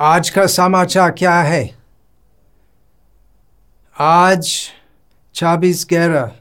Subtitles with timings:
[0.00, 1.78] आज का समाचार क्या है?
[3.98, 4.70] आज
[5.34, 6.32] छब्बीस ग्यारह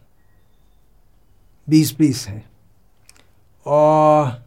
[1.69, 2.43] बीस बीस है।
[3.65, 4.43] और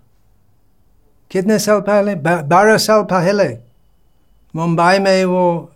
[1.30, 2.14] कितने साल पहले?
[2.42, 3.48] बारह साल पहले
[4.56, 5.72] मुंबई में वो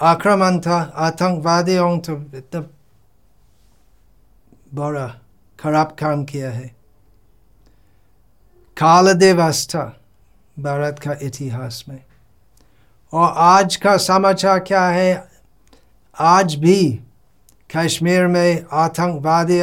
[0.00, 2.60] आक्रमण था आतंकवादियों तो इतना
[4.74, 5.06] बड़ा
[5.60, 6.68] खराब काम किया है।
[8.76, 10.00] काल दिवस था
[10.58, 12.07] भारत का इतिहास में।
[13.12, 15.30] और आज का समाचार क्या है?
[16.20, 17.00] आज भी
[17.76, 19.60] कश्मीर में आतंकवादी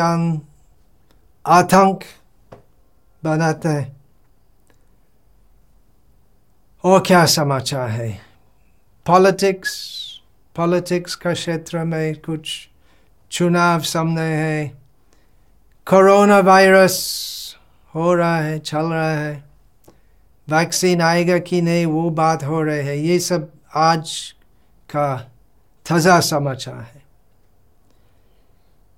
[1.47, 1.99] आतंक
[3.23, 3.95] बनाते हैं।
[6.84, 8.21] और क्या समाचार है?
[9.05, 9.95] पॉलिटिक्स
[10.55, 12.70] पॉलिटिक्स का क्षेत्र में कुछ
[13.31, 14.67] चुनाव सामने है।
[15.87, 17.55] कोरोना वायरस
[17.95, 19.45] हो रहा है, चल रहा है।
[20.48, 24.12] वैक्सीन आएगा कि नहीं, वो बात हो रहे है। ये सब आज
[24.90, 25.16] का
[25.85, 27.04] ताज़ा समाचार है।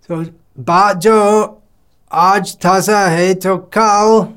[0.10, 0.24] तो
[0.64, 1.62] बात जो
[2.12, 4.28] आज ताज़ा है तो कल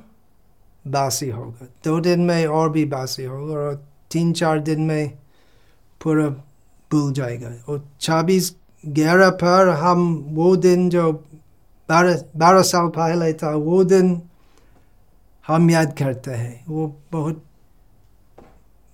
[0.85, 3.75] बासी होगा। दो दिन में और भी बासी होगा और
[4.11, 5.09] तीन चार दिन में
[6.01, 6.29] पूरा
[6.91, 13.51] भूल जाएगा। और छब्बीस ग्यारह पर हम वो दिन जो बारह बारह साल पहले था,
[13.51, 14.21] वो दिन
[15.51, 17.45] हम याद करते हैं। वो बहुत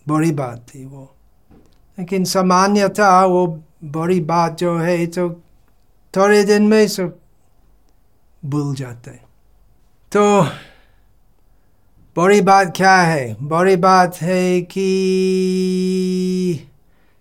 [0.09, 1.15] बड़ी बात थी वो।
[1.99, 3.47] लेकिन सामान्य था वो
[3.85, 5.31] बड़ी बात जो है तो
[6.17, 7.19] थोड़े दिन में सब
[8.45, 9.25] भूल जाते हैं।
[10.13, 10.43] तो
[12.17, 13.37] बड़ी बात क्या है?
[13.43, 14.87] बड़ी बात है कि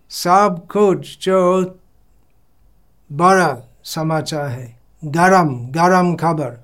[0.10, 1.64] सब कुछ जो
[3.12, 6.58] बड़ा समाचार है, गरम गरम खबर,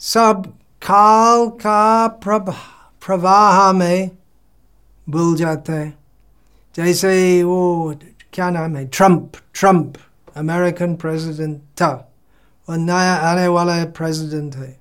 [0.00, 0.52] सब
[0.90, 4.10] काल का प्रवाह में
[5.08, 5.98] भूल जाते हैं।
[6.76, 7.94] जैसे वो,
[8.32, 9.94] क्या नाम है, ट्रंप ट्रंप,
[10.36, 12.12] अमेरिकन प्रेसिडेंट था
[12.68, 14.80] और नया आने वाला प्रेसिडेंट है।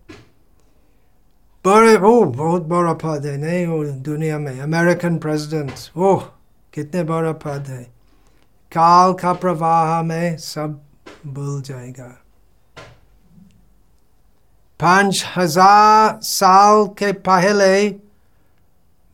[1.65, 6.15] बड़े, वो बहुत बड़ा पद है, नहीं, वो दुनिया में, अमेरिकन प्रेसिडेंट वो
[6.73, 7.83] कितने बड़ा पद है।
[8.71, 10.81] काल का प्रवाह में सब
[11.27, 12.26] भूल जाएगा।
[14.79, 17.89] पाँच हज़ार साल के पहले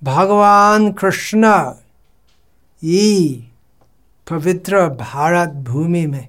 [0.01, 1.51] भगवान कृष्ण
[2.81, 3.44] ये
[4.28, 6.28] पवित्र भारत भूमि में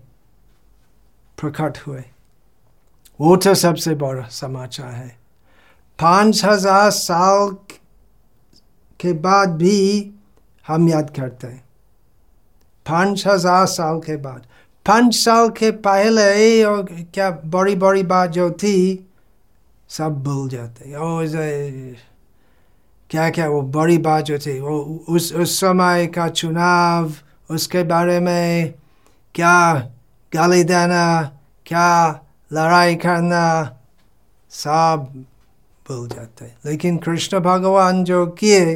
[1.39, 2.03] प्रकट हुए।
[3.21, 5.09] वो तो सबसे बड़ा समाचार है।
[5.99, 7.51] पाँच हज़ार साल
[9.01, 10.11] के बाद भी
[10.67, 11.63] हम याद करते हैं।
[12.87, 14.47] पाँच हज़ार साल के बाद।
[14.87, 16.83] पाँच साल के पहले और
[17.15, 18.77] क्या बड़ी बड़ी बात जो थी
[19.89, 21.27] सब भूल जाते और
[23.11, 27.13] क्या क्या, वो बड़ी बात जो थी, वो उस उस समय का चुनाव,
[27.51, 28.75] उसके बारे में
[29.35, 29.75] क्या
[30.33, 31.23] गाली देना,
[31.67, 32.21] क्या
[32.53, 33.79] लड़ाई करना,
[34.51, 35.25] सब
[35.89, 38.75] भूल जाते लेकिन कृष्ण भगवान जो किए,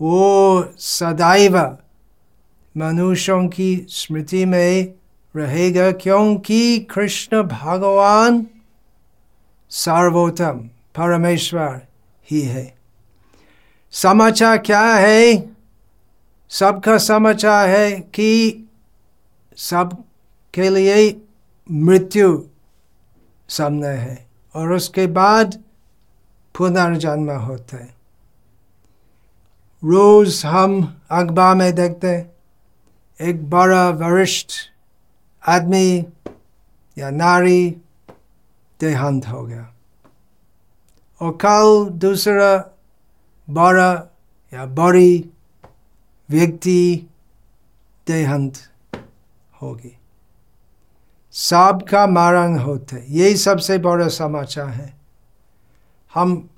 [0.00, 1.56] वो सदैव
[2.76, 4.94] मनुष्यों की स्मृति में
[5.36, 8.46] रहेगा। क्योंकि कृष्ण भगवान
[9.74, 10.58] सर्वोत्तम,
[10.96, 11.80] परमेश्वर
[12.30, 12.74] ही है।
[13.92, 15.50] समाचार क्या है?
[16.50, 18.60] सबका समाचार है कि
[19.56, 20.04] सब
[20.54, 21.22] के लिए
[21.70, 22.42] मृत्यु
[23.48, 25.62] सामने है और उसके बाद
[26.58, 27.94] पुनर्जन्म होता है।
[29.84, 32.32] रोज हम अखबार में देखते हैं,
[33.20, 34.50] एक बड़ा वरिष्ठ
[35.48, 36.06] आदमी
[36.98, 37.76] या नारी
[38.84, 39.74] देहांत हो गया।
[41.20, 42.78] और कल दूसरा
[43.50, 44.12] बड़ा
[44.54, 45.30] या बड़ी
[46.30, 47.10] व्यक्ति
[48.06, 48.52] देहांत
[49.62, 49.98] होगी।
[51.32, 54.94] सबका मारंग होते, यही सबसे बड़ा समाचार है।
[56.14, 56.50] हम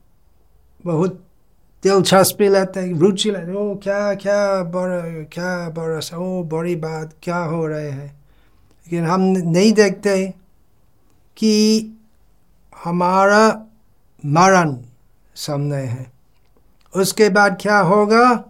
[0.85, 1.27] बहुत
[1.83, 7.15] दिलचस्पी लेते हैं रुचि लेते, ओ, क्या क्या बड़ा क्या बड़ा सा, ओ, बड़ी बात,
[7.23, 8.17] क्या हो रहे हैं?
[8.87, 10.35] लेकिन हम नहीं देखते
[11.37, 11.81] कि
[12.85, 13.67] हमारा
[14.25, 14.77] मरण
[15.35, 16.13] सामने है।
[16.97, 18.45] उसके बाद क्या होगा?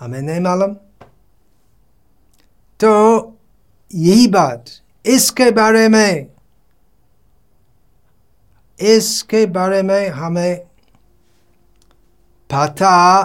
[0.00, 0.74] हमें नहीं मालूम।
[2.80, 2.92] तो
[3.94, 4.64] यही बात,
[5.06, 6.26] इसके बारे में,
[8.80, 10.56] इसके बारे में हमें
[12.50, 13.22] पता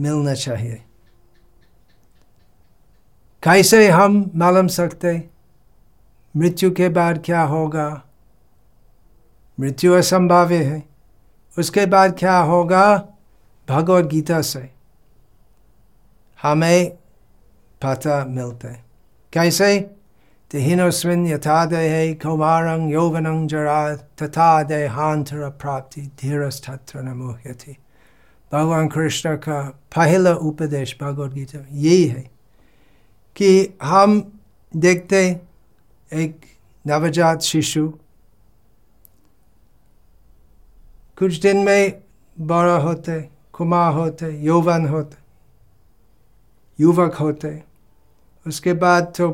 [0.00, 0.82] मिलना चाहिए।
[3.42, 5.39] कैसे हम मालूम सकते?
[6.36, 8.02] मृत्यु के बाद क्या होगा?
[9.60, 10.82] मृत्यु असंभाव्य है।
[11.58, 13.08] उसके बाद क्या होगा?
[13.68, 14.70] भगवत गीता से
[16.42, 16.90] हमें
[17.82, 18.68] पता मिलते
[19.32, 19.90] कैसे?
[20.50, 27.76] तिहिनोस्विन यथादय है कौमारंग यौवनंग जरा तथा दय हांथर प्राप्ति धीर स्थत्र नमोहती
[28.52, 29.62] भगवान कृष्ण का
[29.96, 32.30] पहला उपदेश भगवदगीता यही है
[33.36, 34.40] कि हम
[34.76, 35.40] देखते
[36.12, 36.40] एक
[36.86, 37.88] नवजात शिशु।
[41.18, 42.02] कुछ दिन में
[42.40, 45.16] बड़ा होते कुमार होते, यौवन होते,
[46.80, 47.62] युवक होते।
[48.46, 49.30] उसके बाद तो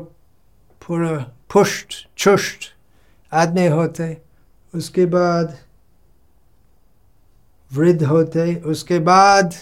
[0.87, 1.17] पूरा
[1.53, 2.75] पुष्ट, चुष्ट
[3.33, 4.21] आदमी होते।
[4.75, 5.57] उसके बाद
[7.73, 9.55] वृद्ध होते। उसके बाद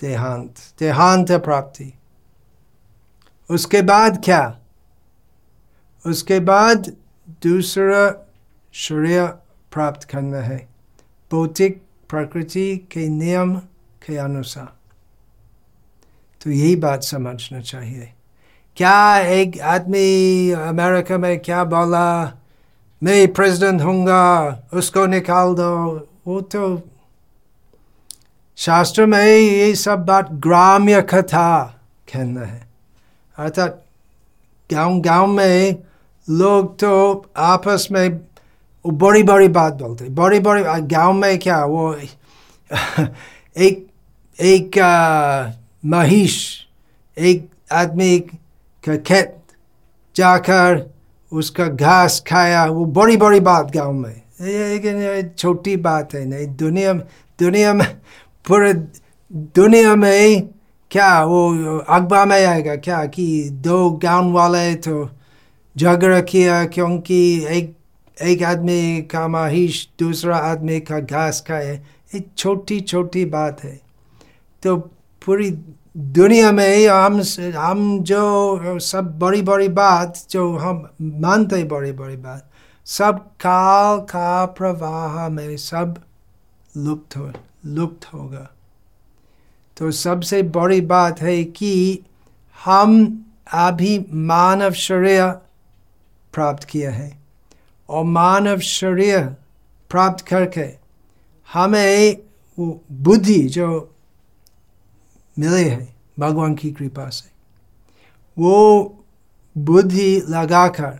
[0.00, 1.92] देहांत देहांत प्राप्ति।
[3.50, 4.60] उसके बाद क्या?
[6.06, 6.92] उसके बाद
[7.28, 8.28] दूसरा
[8.72, 9.26] शरीर
[9.72, 10.68] प्राप्त करना है।
[11.32, 13.56] भौतिक प्रकृति के नियम
[14.06, 14.72] के अनुसार।
[16.42, 18.12] तो यही बात समझना चाहिए।
[18.76, 22.24] क्या एक आदमी अमेरिका में क्या बोला,
[23.02, 26.82] मैं प्रेसिडेंट हूँगा, उसको निकाल दो। वो तो
[28.56, 31.80] शास्त्र में ये सब बात ग्राम्य कथा
[32.12, 32.68] कहना है।
[33.38, 33.84] अर्थात
[34.72, 35.76] गाँव गाँव में
[36.30, 38.20] लोग तो आपस में
[38.84, 41.94] बड़ी बड़ी बात बोलते बड़ी बड़ी गाँव में क्या वो
[43.56, 43.86] एक
[44.40, 44.78] एक
[45.84, 46.56] महिष,
[47.18, 49.36] एक आदमी का खेत
[50.16, 50.90] जाकर
[51.32, 56.92] उसका घास खाया, वो बड़ी बड़ी बात गाँव में। लेकिन छोटी बात है, नहीं, दुनिया
[57.40, 57.86] दुनिया में,
[58.48, 58.72] पूरे
[59.32, 60.48] दुनिया में
[60.90, 65.04] क्या वो अखबार में आएगा क्या कि दो गाँव वाले तो
[65.78, 67.18] झगड़ा किया क्योंकि
[67.56, 67.74] एक
[68.16, 71.80] एक आदमी का महिष दूसरा आदमी का घास खाए
[72.14, 73.80] एक छोटी छोटी बात है
[74.62, 74.76] तो
[75.22, 75.50] पूरी
[75.96, 77.20] दुनिया में हम
[77.56, 82.50] हम जो सब बड़ी बड़ी बात जो हम मानते बड़ी बड़ी बात
[82.86, 85.94] सब काल का प्रवाह में सब
[86.76, 87.30] लुप्त हो
[87.66, 88.48] लुप्त होगा
[89.76, 92.04] तो सबसे बड़ी बात है कि
[92.58, 95.32] हम अभी मानव शरीर
[96.36, 97.10] प्राप्त किया है।
[97.88, 99.24] और मानव शरीर
[99.90, 100.68] प्राप्त करके
[101.52, 102.16] हमें
[102.58, 103.68] वो बुद्धि जो
[105.38, 107.30] मिले हैं, भगवान की कृपा से,
[108.36, 109.04] वो
[109.56, 110.98] बुद्धि लगाकर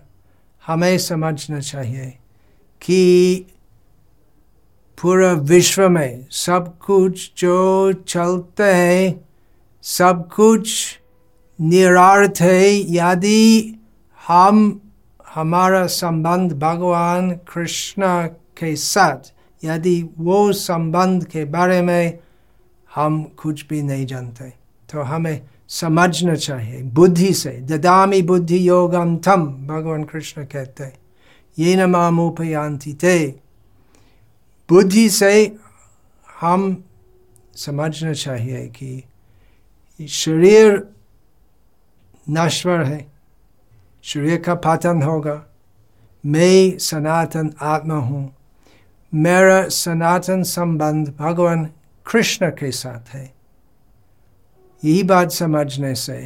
[0.67, 2.07] हमें समझना चाहिए
[2.83, 3.47] कि
[4.99, 9.29] पूरा विश्व में सब कुछ जो चलते हैं,
[9.83, 11.01] सब कुछ
[11.59, 13.75] निरार्थ है यदि
[14.27, 14.81] हम
[15.37, 18.27] हमारा संबंध भगवान कृष्ण
[18.59, 22.19] के साथ यदि वो संबंध के बारे में
[22.95, 24.49] हम कुछ भी नहीं जानते
[24.89, 30.93] तो हमें समझना चाहिए, बुद्धि से। ददामी बुद्धि योगम थम, भगवान कृष्ण कहते
[31.59, 33.27] ये न मामोपयांति थे
[34.69, 35.57] बुद्धि से
[36.41, 36.85] हम
[37.57, 40.83] समझना चाहिए कि शरीर
[42.31, 43.16] नश्वर है।
[44.07, 45.43] शरीर का पतन होगा
[46.25, 48.25] मैं सनातन आत्मा हूँ
[49.13, 51.65] मेरा सनातन संबंध भगवान
[52.07, 53.25] कृष्ण के साथ है
[54.83, 56.17] यही बात समझने से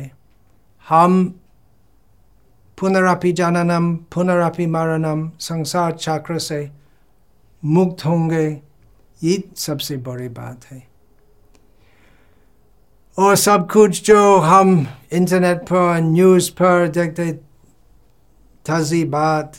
[0.86, 1.22] हम
[2.78, 6.62] पुनरापि जाननम पुनरापि मरणम संसार चक्र से
[7.62, 8.46] मुक्त होंगे
[9.20, 10.82] ये सबसे बड़ी बात है
[13.18, 17.32] और सब कुछ जो हम इंटरनेट पर न्यूज़ पर देखते
[18.66, 19.56] ताज़ी बात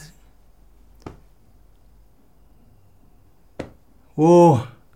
[4.20, 4.56] वो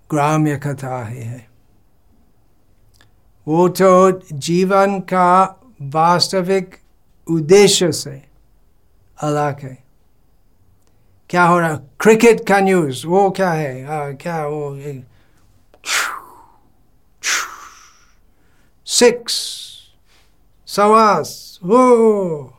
[0.09, 1.47] ग्राम्य कथा ही है।
[3.47, 6.79] वो तो जीवन का वास्तविक
[7.29, 8.29] उद्देश्य से
[9.21, 9.83] अलग है।
[11.29, 11.75] क्या हो रहा?
[11.75, 13.85] क्रिकेट का न्यूज़ वो क्या है?
[13.85, 14.79] आ, क्या वो
[18.85, 19.55] सिक्स
[20.67, 22.57] सवास वो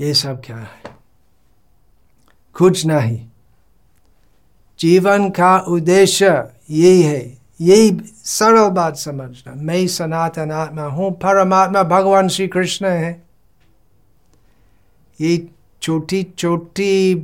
[0.00, 0.82] ये सब क्या है?
[2.54, 3.26] कुछ नहीं।
[4.78, 12.28] जीवन का उद्देश्य यही है। यही सरल बात समझना। मैं सनातन आत्मा हूँ परमात्मा भगवान
[12.28, 13.22] श्री कृष्ण है।
[15.20, 15.48] ये
[15.82, 17.14] छोटी छोटी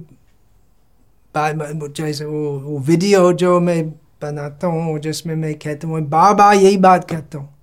[1.37, 6.77] जैसे वो, वो वीडियो जो मैं बनाता हूँ जिसमें मैं कहता हूँ बार बार यही
[6.77, 7.55] बात कहता हूँ।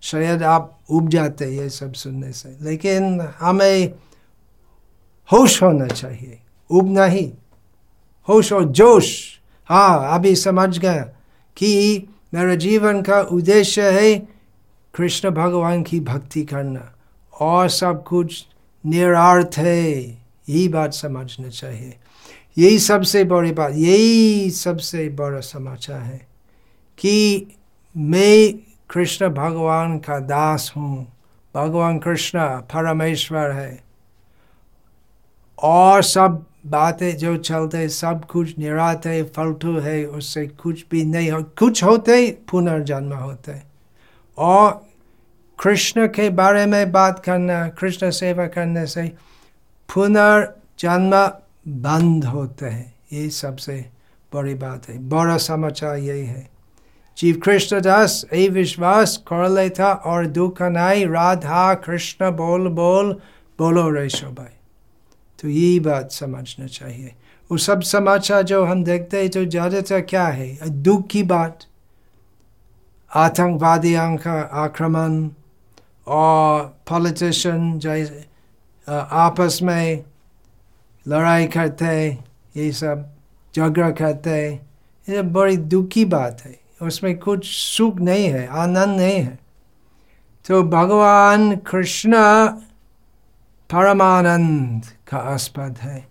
[0.00, 3.92] शायद आप उब जाते ये सब सुनने से। लेकिन हमें
[5.32, 6.38] होश होना चाहिए
[6.70, 7.30] उब नहीं
[8.28, 11.02] होश और जोश। हाँ अभी समझ गया
[11.56, 12.02] कि
[12.34, 14.18] मेरा जीवन का उद्देश्य है
[14.94, 16.94] कृष्ण भगवान की भक्ति करना।
[17.40, 18.46] और सब कुछ
[18.86, 20.02] निरार्थ है,
[20.48, 21.96] यही बात समझना चाहिए।
[22.58, 26.26] यही सबसे बड़ी बात, यही सबसे बड़ा समाचार है
[26.98, 27.46] कि
[27.96, 28.54] मैं
[28.90, 31.06] कृष्ण भगवान का दास हूँ।
[31.54, 33.87] भगवान कृष्ण परमेश्वर है।
[35.62, 41.42] और सब बातें जो चलते, सब कुछ निरात, फलतू है, उससे कुछ भी नहीं हो,
[41.42, 43.62] कुछ होते पुनर्जन्म होते।
[44.38, 44.86] और
[45.62, 49.12] कृष्ण के बारे में बात करना, कृष्ण सेवा करने से
[49.94, 51.30] पुनर्जन्म
[51.68, 53.90] बंद होते हैं। ये सबसे
[54.34, 56.48] बड़ी बात है। बड़ा समाचार यही है।
[57.18, 63.12] जीव कृष्ण दास ये विश्वास कर लेता और दुख नाई राधा कृष्ण बोल बोल
[63.58, 64.57] बोलो रेशो भाई
[65.38, 67.14] तो यही बात समझना चाहिए।
[67.50, 70.70] वो सब समाचार जो हम देखते हैं तो ज़्यादातर क्या है?
[70.82, 71.58] दुख की बात,
[73.10, 75.28] आतंकवादी आक्रमण,
[76.06, 78.24] और पॉलिटिशियन जैसे
[78.88, 80.04] आपस में
[81.06, 81.86] लड़ाई करते
[82.56, 83.04] ये सब
[83.54, 84.30] झगड़ा करते
[85.08, 89.38] ये बड़ी दुख की बात है। उसमें कुछ सुख नहीं है, आनंद नहीं है।
[90.46, 92.12] तो भगवान कृष्ण
[93.70, 96.08] परमानंद। का आस्पद है।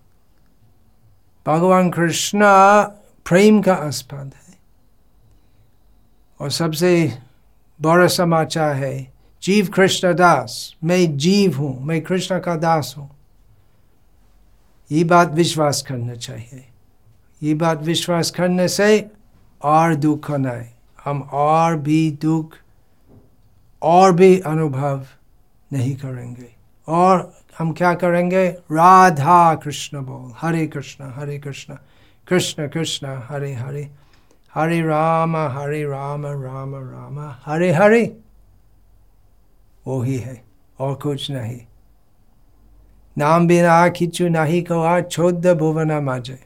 [1.46, 2.40] भगवान कृष्ण
[3.24, 4.54] प्रेम का आस्पद है।
[6.40, 7.18] और सबसे
[7.82, 9.12] बड़ा समाचार है,
[9.42, 13.10] जीव कृष्ण दास, मैं जीव हूँ, मैं कृष्ण का दास हूँ।
[14.92, 16.68] ये बात विश्वास करना चाहिए।
[17.42, 19.10] ये बात विश्वास करने से
[19.62, 20.74] और दुख नहीं
[21.04, 22.56] हम और भी दुख,
[23.82, 25.06] और भी अनुभव
[25.72, 26.48] नहीं करेंगे।
[26.88, 28.48] और हम क्या करेंगे?
[28.48, 31.74] राधा कृष्ण बोल। हरे कृष्ण हरे कृष्ण।
[32.28, 33.90] कृष्ण कृष्ण, हरे हरे।
[34.54, 38.20] हरे राम हरे राम राम राम। हरे हरे।
[39.86, 40.44] वो ही है
[40.78, 41.60] और कुछ नहीं।
[43.18, 46.44] नाम बिना खिंचू नहीं कहा छोद भुवन माजे।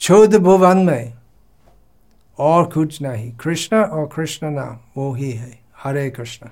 [0.00, 1.14] छोद भुवन में
[2.38, 6.46] और कुछ नहीं। कृष्ण और कृष्ण नाम, वो ही है। हरे कृष्ण।